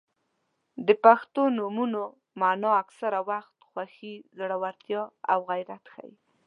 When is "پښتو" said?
1.03-1.41